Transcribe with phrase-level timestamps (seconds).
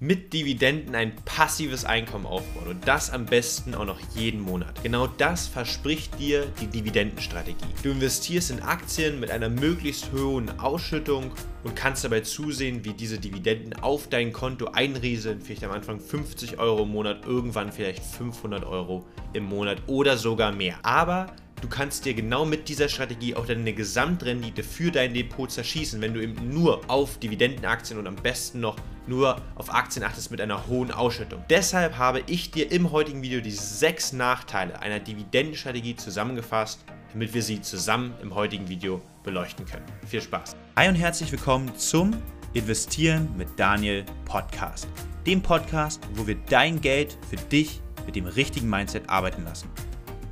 [0.00, 4.80] mit Dividenden ein passives Einkommen aufbauen und das am besten auch noch jeden Monat.
[4.84, 7.66] Genau das verspricht dir die Dividendenstrategie.
[7.82, 11.32] Du investierst in Aktien mit einer möglichst hohen Ausschüttung
[11.64, 16.60] und kannst dabei zusehen, wie diese Dividenden auf dein Konto einrieseln, vielleicht am Anfang 50
[16.60, 20.76] Euro im Monat, irgendwann vielleicht 500 Euro im Monat oder sogar mehr.
[20.84, 26.00] Aber du kannst dir genau mit dieser Strategie auch deine Gesamtrendite für dein Depot zerschießen,
[26.00, 28.76] wenn du eben nur auf Dividendenaktien und am besten noch
[29.06, 31.42] nur auf Aktien achtest mit einer hohen Ausschüttung.
[31.48, 37.42] Deshalb habe ich dir im heutigen Video die sechs Nachteile einer Dividendenstrategie zusammengefasst, damit wir
[37.42, 39.86] sie zusammen im heutigen Video beleuchten können.
[40.06, 40.56] Viel Spaß!
[40.76, 42.14] Hi und herzlich willkommen zum
[42.52, 44.88] Investieren mit Daniel Podcast.
[45.26, 49.68] Dem Podcast, wo wir dein Geld für dich mit dem richtigen Mindset arbeiten lassen.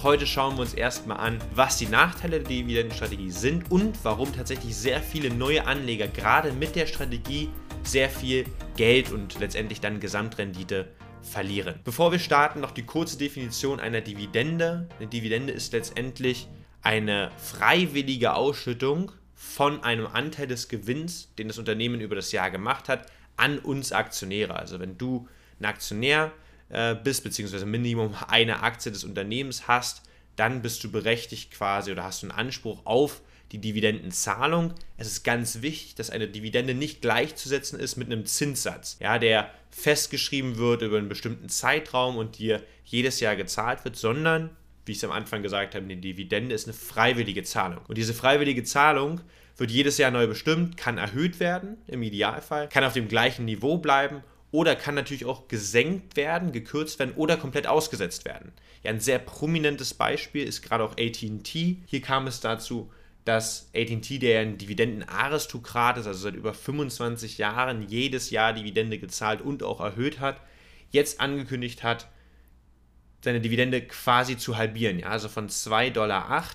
[0.02, 4.77] Heute schauen wir uns erstmal an, was die Nachteile der Dividendenstrategie sind und warum tatsächlich
[4.77, 7.48] sehr viele neue Anleger gerade mit der Strategie
[7.82, 8.45] sehr viel
[8.77, 10.88] Geld und letztendlich dann Gesamtrendite
[11.22, 11.80] verlieren.
[11.82, 14.86] Bevor wir starten, noch die kurze Definition einer Dividende.
[14.98, 16.47] Eine Dividende ist letztendlich
[16.83, 22.91] eine freiwillige Ausschüttung von einem Anteil des Gewinns, den das Unternehmen über das Jahr gemacht
[22.91, 23.06] hat,
[23.38, 24.56] an uns Aktionäre.
[24.56, 25.27] Also wenn du
[25.58, 26.33] ein Aktionär
[26.69, 30.03] äh, bist, beziehungsweise Minimum eine Aktie des Unternehmens hast,
[30.36, 33.22] dann bist du berechtigt quasi oder hast du einen Anspruch auf
[33.53, 34.75] die Dividendenzahlung.
[34.97, 39.50] Es ist ganz wichtig, dass eine Dividende nicht gleichzusetzen ist mit einem Zinssatz, ja, der
[39.70, 44.50] festgeschrieben wird über einen bestimmten Zeitraum und dir jedes Jahr gezahlt wird, sondern,
[44.84, 47.84] wie ich es am Anfang gesagt habe, eine Dividende ist eine freiwillige Zahlung.
[47.87, 49.20] Und diese freiwillige Zahlung
[49.56, 53.78] wird jedes Jahr neu bestimmt, kann erhöht werden im Idealfall, kann auf dem gleichen Niveau
[53.78, 58.53] bleiben oder kann natürlich auch gesenkt werden, gekürzt werden oder komplett ausgesetzt werden.
[58.83, 61.48] Ja, ein sehr prominentes Beispiel ist gerade auch ATT.
[61.48, 62.91] Hier kam es dazu,
[63.25, 69.42] dass AT&T, der ein Dividendenaristokrat ist, also seit über 25 Jahren jedes Jahr Dividende gezahlt
[69.42, 70.41] und auch erhöht hat,
[70.92, 72.08] jetzt angekündigt hat,
[73.25, 75.00] seine Dividende quasi zu halbieren.
[75.00, 75.08] Ja?
[75.08, 76.47] Also von 2,08 Dollar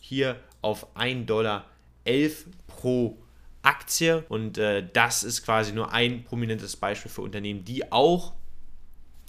[0.00, 1.70] hier auf 1,11 Dollar
[2.66, 3.18] pro
[3.66, 4.24] Aktie.
[4.28, 8.32] Und äh, das ist quasi nur ein prominentes Beispiel für Unternehmen, die auch,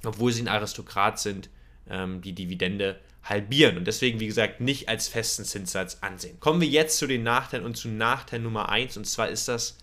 [0.05, 1.49] obwohl sie ein Aristokrat sind,
[1.89, 6.39] ähm, die Dividende halbieren und deswegen, wie gesagt, nicht als festen Zinssatz ansehen.
[6.39, 9.77] Kommen wir jetzt zu den Nachteilen und zu Nachteil Nummer 1 und zwar ist das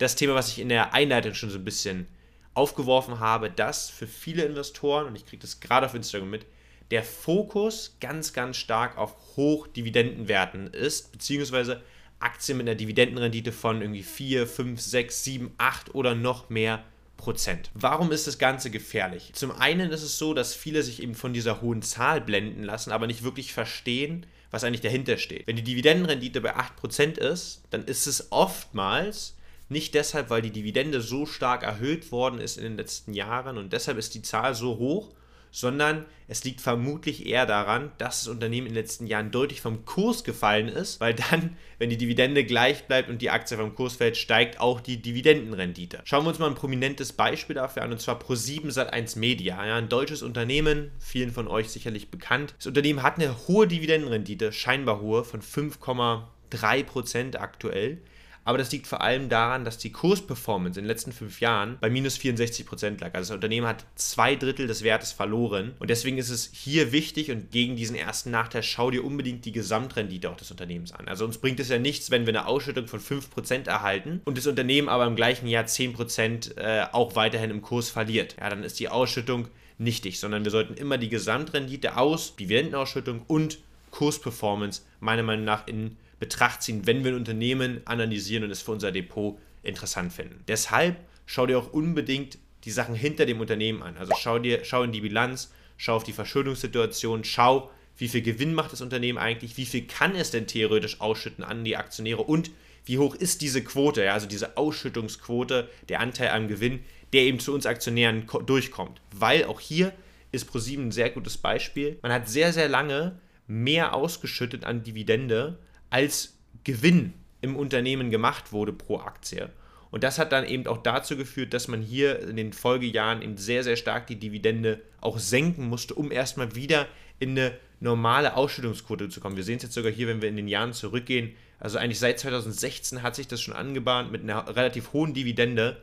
[0.00, 2.06] das Thema, was ich in der Einleitung schon so ein bisschen
[2.54, 6.46] aufgeworfen habe, dass für viele Investoren, und ich kriege das gerade auf Instagram mit,
[6.90, 11.82] der Fokus ganz, ganz stark auf Hochdividendenwerten ist, beziehungsweise
[12.20, 16.84] Aktien mit einer Dividendenrendite von irgendwie 4, 5, 6, 7, 8 oder noch mehr
[17.16, 17.70] Prozent.
[17.74, 19.32] Warum ist das Ganze gefährlich?
[19.34, 22.92] Zum einen ist es so, dass viele sich eben von dieser hohen Zahl blenden lassen,
[22.92, 25.46] aber nicht wirklich verstehen, was eigentlich dahinter steht.
[25.46, 29.36] Wenn die Dividendenrendite bei 8% ist, dann ist es oftmals
[29.68, 33.72] nicht deshalb, weil die Dividende so stark erhöht worden ist in den letzten Jahren und
[33.72, 35.10] deshalb ist die Zahl so hoch,
[35.50, 39.84] sondern es liegt vermutlich eher daran, dass das Unternehmen in den letzten Jahren deutlich vom
[39.84, 43.96] Kurs gefallen ist, weil dann, wenn die Dividende gleich bleibt und die Aktie vom Kurs
[43.96, 46.02] fällt, steigt auch die Dividendenrendite.
[46.04, 49.76] Schauen wir uns mal ein prominentes Beispiel dafür an, und zwar Pro7 Sat1 Media, ja,
[49.76, 52.54] ein deutsches Unternehmen, vielen von euch sicherlich bekannt.
[52.58, 57.98] Das Unternehmen hat eine hohe Dividendenrendite, scheinbar hohe, von 5,3% aktuell.
[58.44, 61.90] Aber das liegt vor allem daran, dass die Kursperformance in den letzten fünf Jahren bei
[61.90, 63.14] minus 64 Prozent lag.
[63.14, 65.72] Also das Unternehmen hat zwei Drittel des Wertes verloren.
[65.78, 69.52] Und deswegen ist es hier wichtig und gegen diesen ersten Nachteil schau dir unbedingt die
[69.52, 71.08] Gesamtrendite auch des Unternehmens an.
[71.08, 74.46] Also uns bringt es ja nichts, wenn wir eine Ausschüttung von 5% erhalten und das
[74.46, 78.36] Unternehmen aber im gleichen Jahr 10% äh, auch weiterhin im Kurs verliert.
[78.40, 79.48] Ja, dann ist die Ausschüttung
[79.78, 83.58] nichtig, sondern wir sollten immer die Gesamtrendite aus Dividendenausschüttung und
[83.90, 88.70] Kursperformance meiner Meinung nach in Betracht ziehen, wenn wir ein Unternehmen analysieren und es für
[88.70, 90.44] unser Depot interessant finden.
[90.46, 93.96] Deshalb schau dir auch unbedingt die Sachen hinter dem Unternehmen an.
[93.96, 98.54] Also schau dir, schau in die Bilanz, schau auf die Verschuldungssituation, schau, wie viel Gewinn
[98.54, 102.50] macht das Unternehmen eigentlich, wie viel kann es denn theoretisch ausschütten an die Aktionäre und
[102.84, 106.80] wie hoch ist diese Quote, ja, also diese Ausschüttungsquote, der Anteil am Gewinn,
[107.12, 109.00] der eben zu uns Aktionären durchkommt.
[109.12, 109.92] Weil auch hier
[110.32, 111.98] ist ProSieben ein sehr gutes Beispiel.
[112.02, 115.58] Man hat sehr, sehr lange mehr ausgeschüttet an Dividende,
[115.90, 119.50] als Gewinn im Unternehmen gemacht wurde pro Aktie.
[119.90, 123.36] Und das hat dann eben auch dazu geführt, dass man hier in den Folgejahren eben
[123.36, 126.86] sehr, sehr stark die Dividende auch senken musste, um erstmal wieder
[127.18, 129.36] in eine normale Ausschüttungsquote zu kommen.
[129.36, 131.34] Wir sehen es jetzt sogar hier, wenn wir in den Jahren zurückgehen.
[131.58, 135.80] Also eigentlich seit 2016 hat sich das schon angebahnt mit einer relativ hohen Dividende,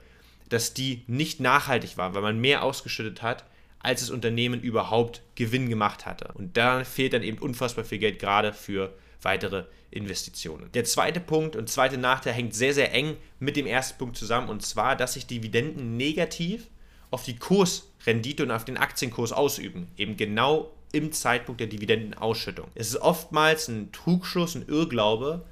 [0.50, 3.44] dass die nicht nachhaltig war, weil man mehr ausgeschüttet hat,
[3.80, 6.30] als das Unternehmen überhaupt Gewinn gemacht hatte.
[6.33, 10.69] Und da fehlt dann eben unfassbar viel Geld gerade für weitere Investitionen.
[10.74, 14.50] Der zweite Punkt und zweite Nachteil hängt sehr, sehr eng mit dem ersten Punkt zusammen
[14.50, 16.68] und zwar, dass sich Dividenden negativ
[17.10, 19.88] auf die Kursrendite und auf den Aktienkurs ausüben.
[19.98, 22.68] Eben genau im Zeitpunkt der Dividendenausschüttung.
[22.75, 25.46] Es ist oftmals ein Trugschluss, ein Irrglaube,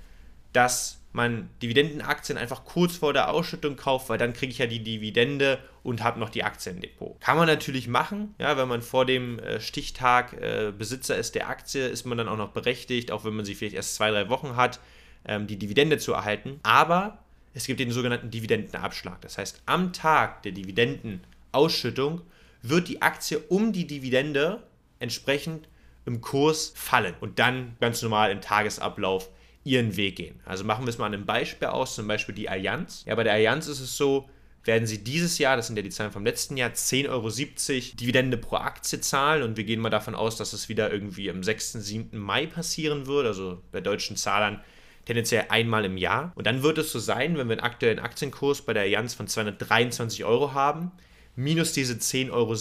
[0.53, 4.83] dass man Dividendenaktien einfach kurz vor der Ausschüttung kauft, weil dann kriege ich ja die
[4.83, 7.19] Dividende und habe noch die Aktie im Depot.
[7.21, 11.50] Kann man natürlich machen, ja, wenn man vor dem äh, Stichtag äh, Besitzer ist der
[11.50, 14.29] Aktie, ist man dann auch noch berechtigt, auch wenn man sie vielleicht erst zwei, drei
[14.29, 14.79] Wochen hat,
[15.25, 16.59] ähm, die Dividende zu erhalten.
[16.63, 17.19] Aber
[17.53, 19.21] es gibt den sogenannten Dividendenabschlag.
[19.21, 22.21] Das heißt, am Tag der Dividendenausschüttung
[22.62, 24.63] wird die Aktie um die Dividende
[25.00, 25.69] entsprechend
[26.06, 29.29] im Kurs fallen und dann ganz normal im Tagesablauf
[29.65, 30.39] ihren Weg gehen.
[30.45, 33.03] Also machen wir es mal an einem Beispiel aus, zum Beispiel die Allianz.
[33.06, 34.29] Ja, bei der Allianz ist es so,
[34.63, 37.29] werden sie dieses Jahr, das sind ja die Zahlen vom letzten Jahr, 10,70 Euro
[38.00, 41.44] Dividende pro Aktie zahlen und wir gehen mal davon aus, dass es wieder irgendwie am
[41.44, 42.17] 6., 7.
[42.17, 44.62] Mai passieren wird, also bei deutschen Zahlern
[45.06, 46.31] tendenziell einmal im Jahr.
[46.35, 49.27] Und dann wird es so sein, wenn wir einen aktuellen Aktienkurs bei der Allianz von
[49.27, 50.91] 223 Euro haben,
[51.35, 52.56] minus diese 10,70 Euro,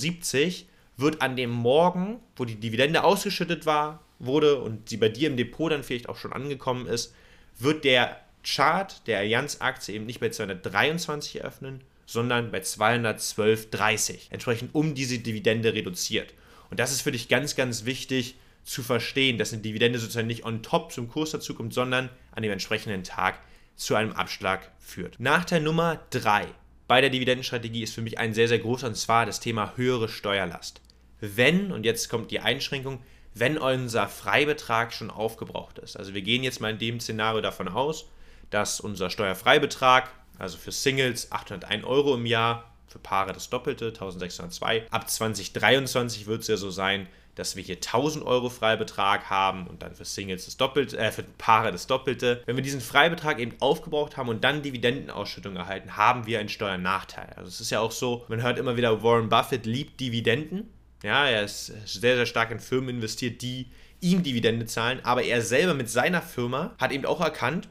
[0.97, 5.37] wird an dem Morgen, wo die Dividende ausgeschüttet war, wurde und sie bei dir im
[5.37, 7.15] Depot dann vielleicht auch schon angekommen ist,
[7.59, 14.31] wird der Chart der Allianz-Aktie eben nicht bei 223 eröffnen, sondern bei 212,30.
[14.31, 16.35] Entsprechend um diese Dividende reduziert.
[16.71, 20.45] Und das ist für dich ganz, ganz wichtig zu verstehen, dass eine Dividende sozusagen nicht
[20.45, 23.39] on top zum Kurs dazukommt, sondern an dem entsprechenden Tag
[23.77, 25.21] zu einem Abschlag führt.
[25.21, 26.47] Nachteil Nummer 3
[26.87, 30.09] bei der Dividendenstrategie ist für mich ein sehr, sehr großer und zwar das Thema höhere
[30.09, 30.81] Steuerlast.
[31.21, 33.03] Wenn, und jetzt kommt die Einschränkung,
[33.35, 35.97] wenn unser Freibetrag schon aufgebraucht ist.
[35.97, 38.09] Also wir gehen jetzt mal in dem Szenario davon aus,
[38.51, 44.87] dass unser Steuerfreibetrag, also für Singles 801 Euro im Jahr, für Paare das Doppelte, 1602.
[44.91, 49.83] Ab 2023 wird es ja so sein, dass wir hier 1000 Euro Freibetrag haben und
[49.83, 52.43] dann für Singles das Doppelte, äh, für Paare das Doppelte.
[52.47, 57.33] Wenn wir diesen Freibetrag eben aufgebraucht haben und dann Dividendenausschüttung erhalten, haben wir einen Steuernachteil.
[57.37, 60.71] Also es ist ja auch so, man hört immer wieder, Warren Buffett liebt Dividenden.
[61.05, 63.67] Ja, er ist sehr, sehr stark in Firmen investiert, die
[64.01, 67.69] ihm Dividende zahlen, aber er selber mit seiner Firma hat eben auch erkannt,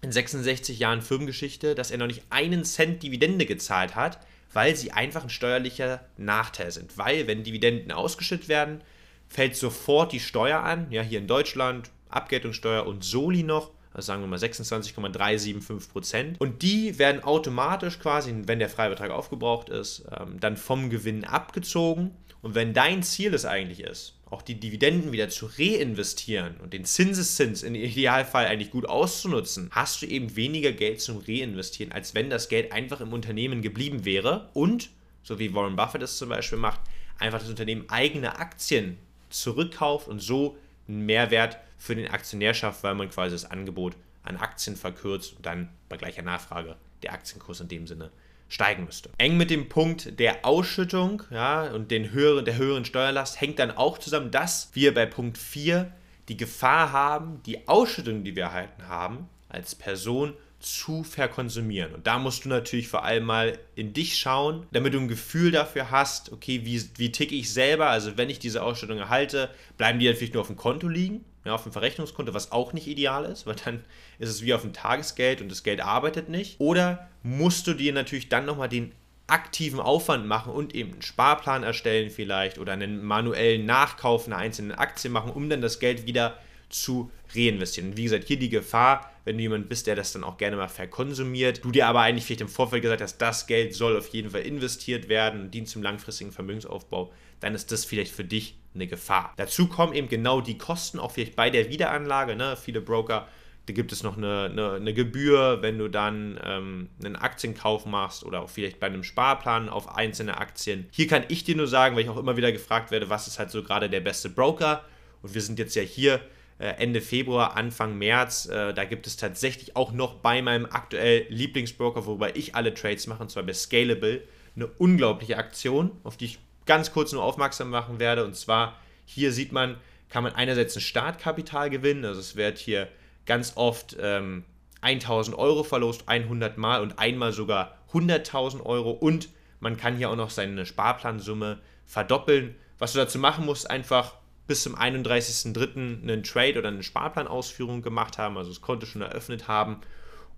[0.00, 4.18] in 66 Jahren Firmengeschichte, dass er noch nicht einen Cent Dividende gezahlt hat,
[4.52, 6.98] weil sie einfach ein steuerlicher Nachteil sind.
[6.98, 8.80] Weil, wenn Dividenden ausgeschüttet werden,
[9.28, 10.90] fällt sofort die Steuer an.
[10.90, 16.40] Ja, hier in Deutschland Abgeltungssteuer und Soli noch also sagen wir mal 26,375 Prozent.
[16.40, 22.12] Und die werden automatisch quasi, wenn der Freibetrag aufgebraucht ist, ähm, dann vom Gewinn abgezogen.
[22.40, 26.84] Und wenn dein Ziel es eigentlich ist, auch die Dividenden wieder zu reinvestieren und den
[26.84, 32.30] Zinseszins im Idealfall eigentlich gut auszunutzen, hast du eben weniger Geld zum Reinvestieren, als wenn
[32.30, 34.90] das Geld einfach im Unternehmen geblieben wäre und,
[35.24, 36.80] so wie Warren Buffett es zum Beispiel macht,
[37.18, 38.96] einfach das Unternehmen eigene Aktien
[39.28, 40.56] zurückkauft und so
[40.88, 45.46] einen Mehrwert für den Aktionär schafft, weil man quasi das Angebot an Aktien verkürzt und
[45.46, 48.10] dann bei gleicher Nachfrage der Aktienkurs in dem Sinne
[48.48, 49.10] steigen müsste.
[49.18, 53.70] Eng mit dem Punkt der Ausschüttung ja, und den höheren, der höheren Steuerlast hängt dann
[53.70, 55.92] auch zusammen, dass wir bei Punkt 4
[56.28, 61.94] die Gefahr haben, die Ausschüttung, die wir erhalten haben, als Person zu verkonsumieren.
[61.94, 65.52] Und da musst du natürlich vor allem mal in dich schauen, damit du ein Gefühl
[65.52, 67.88] dafür hast, okay, wie, wie ticke ich selber?
[67.88, 71.54] Also wenn ich diese Ausschüttung erhalte, bleiben die natürlich nur auf dem Konto liegen, ja,
[71.54, 73.84] auf dem Verrechnungskonto, was auch nicht ideal ist, weil dann
[74.18, 76.58] ist es wie auf dem Tagesgeld und das Geld arbeitet nicht.
[76.58, 78.92] Oder musst du dir natürlich dann nochmal den
[79.28, 84.72] aktiven Aufwand machen und eben einen Sparplan erstellen vielleicht oder einen manuellen Nachkauf einer einzelnen
[84.72, 86.38] Aktie machen, um dann das Geld wieder
[86.68, 87.90] zu reinvestieren.
[87.90, 90.56] Und wie gesagt, hier die Gefahr, wenn du jemand bist, der das dann auch gerne
[90.56, 94.08] mal verkonsumiert, du dir aber eigentlich vielleicht im Vorfeld gesagt hast, das Geld soll auf
[94.08, 98.56] jeden Fall investiert werden und dient zum langfristigen Vermögensaufbau, dann ist das vielleicht für dich
[98.74, 99.32] eine Gefahr.
[99.36, 102.36] Dazu kommen eben genau die Kosten, auch vielleicht bei der Wiederanlage.
[102.36, 102.56] Ne?
[102.56, 103.28] Viele Broker,
[103.66, 108.24] da gibt es noch eine, eine, eine Gebühr, wenn du dann ähm, einen Aktienkauf machst
[108.24, 110.88] oder auch vielleicht bei einem Sparplan auf einzelne Aktien.
[110.90, 113.38] Hier kann ich dir nur sagen, weil ich auch immer wieder gefragt werde, was ist
[113.38, 114.84] halt so gerade der beste Broker?
[115.22, 116.20] Und wir sind jetzt ja hier
[116.64, 118.46] Ende Februar, Anfang März.
[118.46, 123.06] Äh, da gibt es tatsächlich auch noch bei meinem aktuell Lieblingsbroker, wobei ich alle Trades
[123.06, 124.22] mache, und zwar bei Scalable,
[124.56, 128.24] eine unglaubliche Aktion, auf die ich ganz kurz nur aufmerksam machen werde.
[128.24, 129.76] Und zwar hier sieht man,
[130.08, 132.04] kann man einerseits ein Startkapital gewinnen.
[132.04, 132.88] Also es wird hier
[133.24, 134.44] ganz oft ähm,
[134.80, 138.90] 1000 Euro verlost, 100 Mal und einmal sogar 100.000 Euro.
[138.90, 139.28] Und
[139.60, 142.54] man kann hier auch noch seine Sparplansumme verdoppeln.
[142.78, 144.14] Was du dazu machen musst, einfach
[144.48, 146.02] bis zum 31.03.
[146.02, 149.80] einen Trade oder eine Sparplanausführung gemacht haben, also das Konto schon eröffnet haben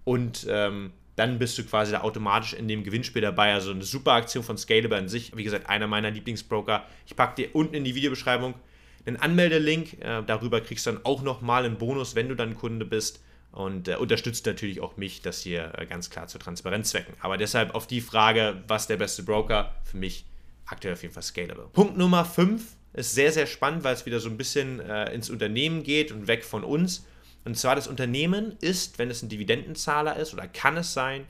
[0.05, 3.52] und ähm, dann bist du quasi da automatisch in dem Gewinnspiel dabei.
[3.52, 5.37] Also eine super Aktion von Scalable an sich.
[5.37, 6.87] Wie gesagt, einer meiner Lieblingsbroker.
[7.07, 8.55] Ich packe dir unten in die Videobeschreibung
[9.05, 10.00] einen Anmeldelink.
[10.00, 13.21] Äh, darüber kriegst du dann auch nochmal einen Bonus, wenn du dann Kunde bist.
[13.52, 17.14] und äh, unterstützt natürlich auch mich, das hier äh, ganz klar zu Transparenzzwecken.
[17.21, 20.25] Aber deshalb auf die Frage, was der beste Broker, für mich
[20.64, 21.69] aktuell auf jeden Fall Scalable.
[21.73, 22.62] Punkt Nummer 5
[22.93, 26.27] ist sehr, sehr spannend, weil es wieder so ein bisschen äh, ins Unternehmen geht und
[26.27, 27.07] weg von uns.
[27.45, 31.27] Und zwar das Unternehmen ist, wenn es ein Dividendenzahler ist oder kann es sein,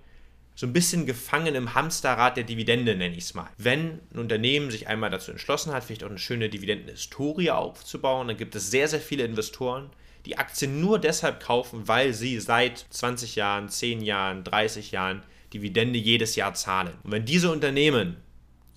[0.55, 3.49] so ein bisschen gefangen im Hamsterrad der Dividende, nenne ich es mal.
[3.57, 8.37] Wenn ein Unternehmen sich einmal dazu entschlossen hat, vielleicht auch eine schöne Dividendenhistorie aufzubauen, dann
[8.37, 9.91] gibt es sehr, sehr viele Investoren,
[10.27, 15.23] die Aktien nur deshalb kaufen, weil sie seit 20 Jahren, 10 Jahren, 30 Jahren
[15.55, 16.93] Dividende jedes Jahr zahlen.
[17.05, 18.19] Und wenn diese Unternehmen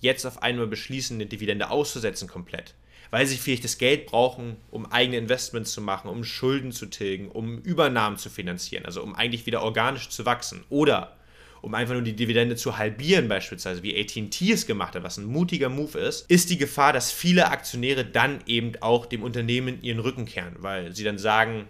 [0.04, 2.74] jetzt auf einmal beschließen, eine Dividende auszusetzen komplett,
[3.10, 7.28] weil sie vielleicht das Geld brauchen, um eigene Investments zu machen, um Schulden zu tilgen,
[7.28, 10.62] um Übernahmen zu finanzieren, also um eigentlich wieder organisch zu wachsen.
[10.68, 11.16] Oder
[11.62, 15.24] um einfach nur die Dividende zu halbieren, beispielsweise wie ATT es gemacht hat, was ein
[15.24, 20.00] mutiger Move ist, ist die Gefahr, dass viele Aktionäre dann eben auch dem Unternehmen ihren
[20.00, 21.66] Rücken kehren, weil sie dann sagen,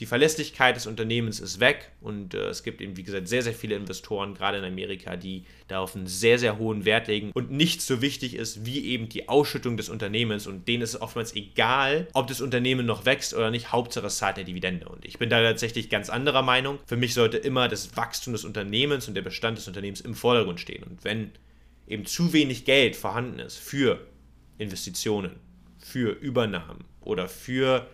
[0.00, 3.52] die Verlässlichkeit des Unternehmens ist weg und äh, es gibt eben, wie gesagt, sehr, sehr
[3.52, 7.80] viele Investoren, gerade in Amerika, die darauf einen sehr, sehr hohen Wert legen und nicht
[7.80, 12.08] so wichtig ist wie eben die Ausschüttung des Unternehmens und denen ist es oftmals egal,
[12.12, 15.30] ob das Unternehmen noch wächst oder nicht, Hauptsache es zahlt der Dividende und ich bin
[15.30, 16.80] da tatsächlich ganz anderer Meinung.
[16.86, 20.58] Für mich sollte immer das Wachstum des Unternehmens und der Bestand des Unternehmens im Vordergrund
[20.58, 21.30] stehen und wenn
[21.86, 24.00] eben zu wenig Geld vorhanden ist für
[24.58, 25.36] Investitionen,
[25.78, 27.86] für Übernahmen oder für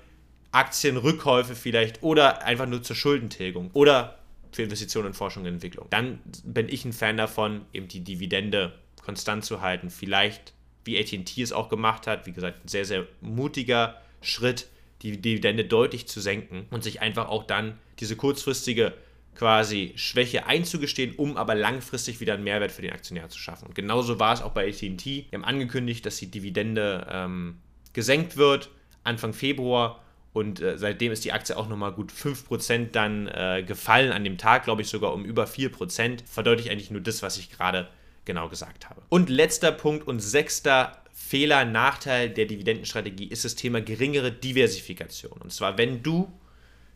[0.52, 4.18] Aktienrückkäufe vielleicht oder einfach nur zur Schuldentilgung oder
[4.52, 5.86] für Investitionen in Forschung und Entwicklung.
[5.90, 9.90] Dann bin ich ein Fan davon, eben die Dividende konstant zu halten.
[9.90, 10.52] Vielleicht,
[10.84, 14.66] wie ATT es auch gemacht hat, wie gesagt, ein sehr, sehr mutiger Schritt,
[15.02, 18.92] die Dividende deutlich zu senken und sich einfach auch dann diese kurzfristige
[19.34, 23.66] quasi Schwäche einzugestehen, um aber langfristig wieder einen Mehrwert für den Aktionär zu schaffen.
[23.68, 25.06] Und genauso war es auch bei ATT.
[25.06, 27.58] Wir haben angekündigt, dass die Dividende ähm,
[27.92, 28.70] gesenkt wird
[29.02, 34.12] Anfang Februar und äh, seitdem ist die Aktie auch nochmal gut 5% dann äh, gefallen
[34.12, 36.20] an dem Tag, glaube ich sogar um über 4%.
[36.24, 37.88] Verdeutlicht eigentlich nur das, was ich gerade
[38.24, 39.02] genau gesagt habe.
[39.08, 45.40] Und letzter Punkt und sechster Fehler, Nachteil der Dividendenstrategie ist das Thema geringere Diversifikation.
[45.40, 46.32] Und zwar, wenn du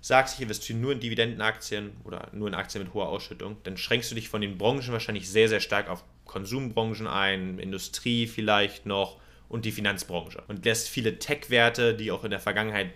[0.00, 4.10] sagst, ich investiere nur in Dividendenaktien oder nur in Aktien mit hoher Ausschüttung, dann schränkst
[4.10, 9.18] du dich von den Branchen wahrscheinlich sehr, sehr stark auf Konsumbranchen ein, Industrie vielleicht noch
[9.48, 12.90] und die Finanzbranche und lässt viele Tech-Werte, die auch in der Vergangenheit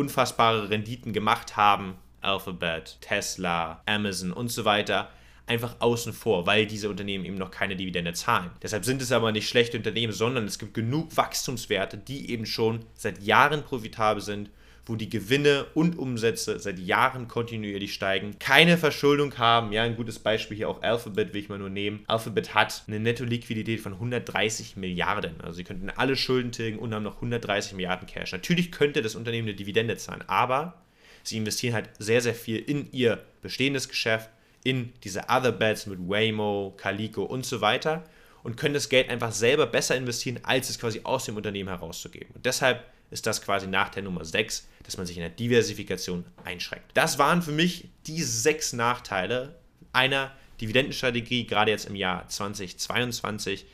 [0.00, 5.10] unfassbare Renditen gemacht haben, Alphabet, Tesla, Amazon und so weiter,
[5.46, 8.50] einfach außen vor, weil diese Unternehmen eben noch keine Dividende zahlen.
[8.62, 12.84] Deshalb sind es aber nicht schlechte Unternehmen, sondern es gibt genug Wachstumswerte, die eben schon
[12.94, 14.50] seit Jahren profitabel sind
[14.90, 19.70] wo die Gewinne und Umsätze seit Jahren kontinuierlich steigen, keine Verschuldung haben.
[19.70, 22.02] Ja, ein gutes Beispiel hier auch Alphabet will ich mal nur nehmen.
[22.08, 25.40] Alphabet hat eine Netto-Liquidität von 130 Milliarden.
[25.42, 28.32] Also sie könnten alle Schulden tilgen und haben noch 130 Milliarden Cash.
[28.32, 30.82] Natürlich könnte das Unternehmen eine Dividende zahlen, aber
[31.22, 34.28] sie investieren halt sehr, sehr viel in ihr bestehendes Geschäft,
[34.64, 38.02] in diese Other Bets mit Waymo, Calico und so weiter
[38.42, 42.34] und können das Geld einfach selber besser investieren, als es quasi aus dem Unternehmen herauszugeben.
[42.34, 46.86] Und deshalb ist das quasi Nachteil Nummer 6, dass man sich in der Diversifikation einschränkt.
[46.94, 49.58] Das waren für mich die sechs Nachteile
[49.92, 53.66] einer Dividendenstrategie, gerade jetzt im Jahr 2022.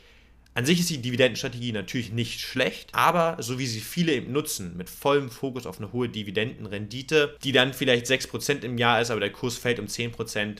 [0.53, 4.75] An sich ist die Dividendenstrategie natürlich nicht schlecht, aber so wie sie viele eben nutzen,
[4.75, 9.19] mit vollem Fokus auf eine hohe Dividendenrendite, die dann vielleicht 6% im Jahr ist, aber
[9.19, 10.57] der Kurs fällt um 10%,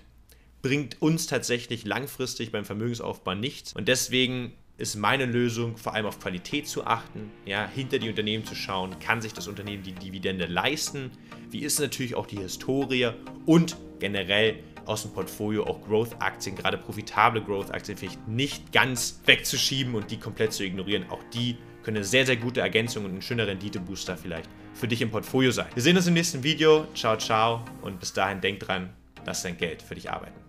[0.61, 3.73] bringt uns tatsächlich langfristig beim Vermögensaufbau nichts.
[3.73, 8.45] Und deswegen ist meine Lösung, vor allem auf Qualität zu achten, ja, hinter die Unternehmen
[8.45, 11.11] zu schauen, kann sich das Unternehmen die Dividende leisten,
[11.49, 13.09] wie ist natürlich auch die Historie
[13.45, 20.11] und generell aus dem Portfolio auch Growth-Aktien, gerade profitable Growth-Aktien vielleicht nicht ganz wegzuschieben und
[20.11, 21.05] die komplett zu ignorieren.
[21.09, 25.01] Auch die können eine sehr, sehr gute Ergänzung und ein schöner Renditebooster vielleicht für dich
[25.01, 25.67] im Portfolio sein.
[25.73, 26.87] Wir sehen uns im nächsten Video.
[26.93, 28.89] Ciao, ciao und bis dahin denk dran,
[29.25, 30.46] lass dein Geld für dich arbeiten.